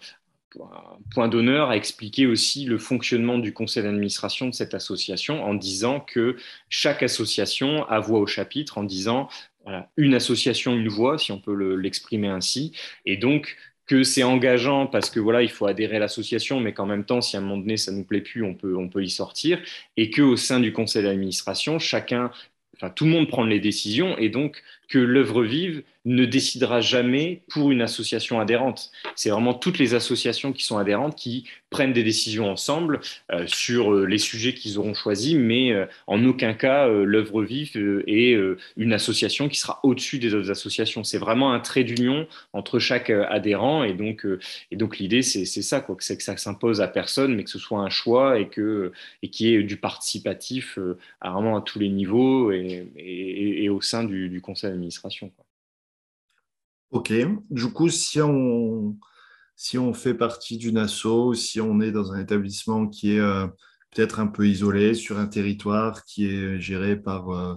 [1.12, 6.00] point d'honneur à expliquer aussi le fonctionnement du conseil d'administration de cette association en disant
[6.00, 6.36] que
[6.68, 9.28] chaque association a voix au chapitre, en disant
[9.98, 12.72] une association, une voix, si on peut l'exprimer ainsi.
[13.04, 13.56] Et donc,
[13.88, 17.20] que c'est engageant parce que voilà, il faut adhérer à l'association, mais qu'en même temps,
[17.20, 19.60] si à un moment donné ça nous plaît plus, on peut, on peut y sortir,
[19.96, 22.30] et que au sein du conseil d'administration, chacun,
[22.76, 27.42] enfin tout le monde prend les décisions, et donc que l'œuvre vive ne décidera jamais
[27.48, 28.90] pour une association adhérente.
[29.14, 33.92] C'est vraiment toutes les associations qui sont adhérentes qui prennent des décisions ensemble euh, sur
[33.92, 38.36] euh, les sujets qu'ils auront choisis, mais euh, en aucun cas l'œuvre vive est
[38.76, 41.04] une association qui sera au-dessus des autres associations.
[41.04, 44.26] C'est vraiment un trait d'union entre chaque adhérent, et donc,
[44.72, 47.80] donc l'idée c'est ça, quoi, c'est que ça s'impose à personne, mais que ce soit
[47.80, 50.78] un choix et que et qui est du participatif
[51.20, 55.30] à vraiment à tous les niveaux et, et, au sein du conseil d'administration.
[56.90, 57.12] Ok,
[57.50, 58.96] du coup, si on,
[59.56, 63.46] si on fait partie d'une asso, si on est dans un établissement qui est euh,
[63.90, 67.54] peut-être un peu isolé sur un territoire qui est géré par euh,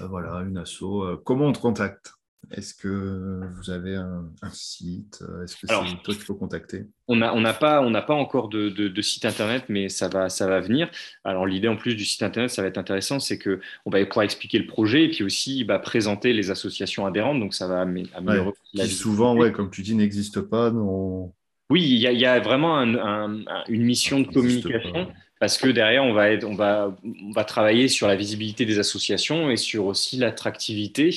[0.00, 0.84] euh, voilà, une asso,
[1.24, 2.12] comment on te contacte?
[2.56, 6.86] Est-ce que vous avez un, site Est-ce que c'est toi qu'il faut contacter?
[7.08, 10.46] On n'a on pas, on pas encore de, de, site internet, mais ça va, ça
[10.46, 10.90] va venir.
[11.24, 14.24] Alors l'idée en plus du site internet, ça va être intéressant, c'est qu'on va pouvoir
[14.24, 17.40] expliquer le projet et puis aussi bah, présenter les associations adhérentes.
[17.40, 20.70] Donc ça va améliorer Qui souvent, ouais, comme tu dis, n'existe pas.
[20.70, 21.32] Non...
[21.70, 25.08] Oui, il y, y, a vraiment une mission de communication
[25.40, 28.78] parce que derrière, on va, être, on, va, on va travailler sur la visibilité des
[28.78, 31.10] associations et sur aussi l'attractivité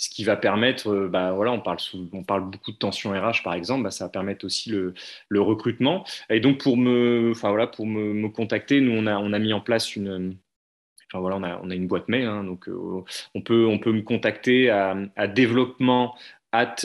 [0.00, 3.90] ce qui va permettre, euh, bah, on parle, beaucoup de tension RH par exemple, bah,
[3.90, 4.94] ça va permettre aussi le,
[5.40, 6.06] recrutement.
[6.30, 7.50] Et donc pour me, enfin,
[8.30, 10.36] contacter, nous on a, mis en place une,
[11.86, 16.16] boîte mail, hein, donc euh, on peut, me contacter à, à développement
[16.52, 16.76] at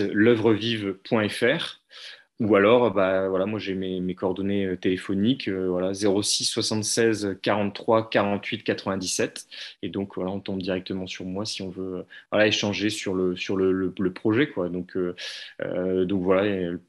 [2.42, 7.38] ou alors, bah, voilà, moi j'ai mes, mes, coordonnées euh, téléphoniques, euh, voilà, 06 76
[7.42, 9.48] 43 48 97.
[9.82, 13.14] Et donc, voilà, on tombe directement sur moi si on veut euh, voilà, échanger sur
[13.14, 14.50] le, sur le, le, projet.
[14.50, 14.68] Quoi.
[14.68, 16.82] Donc, donc voilà, le,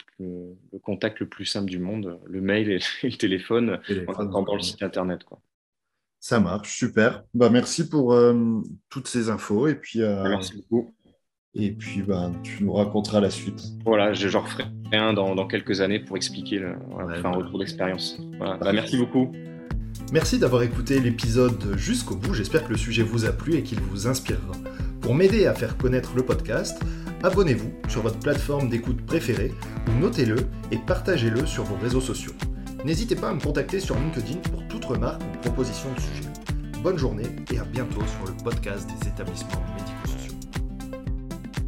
[0.83, 4.83] contact le plus simple du monde, le mail et, le téléphone, téléphone en le site
[4.83, 5.23] internet.
[5.23, 5.39] Quoi.
[6.19, 7.23] Ça marche, super.
[7.35, 8.19] Bah, merci pour
[8.89, 9.69] toutes ces infos.
[9.69, 10.96] Et puis, merci beaucoup.
[11.59, 13.63] Et puis, bah, tu nous raconteras la suite.
[13.85, 16.75] Voilà, je, j'en referai un dans, dans, quelques années pour expliquer le,
[17.25, 18.19] un retour d'expérience.
[18.39, 18.57] Voilà.
[18.59, 19.33] Bah, merci beaucoup.
[20.13, 23.81] Merci d'avoir écouté l'épisode jusqu'au bout, j'espère que le sujet vous a plu et qu'il
[23.81, 24.53] vous inspirera.
[25.01, 26.81] Pour m'aider à faire connaître le podcast,
[27.25, 29.53] abonnez-vous sur votre plateforme d'écoute préférée
[29.89, 30.37] ou notez-le
[30.71, 32.35] et partagez-le sur vos réseaux sociaux.
[32.85, 36.29] N'hésitez pas à me contacter sur LinkedIn pour toute remarque ou proposition de sujet.
[36.83, 39.96] Bonne journée et à bientôt sur le podcast des établissements médico-sociaux.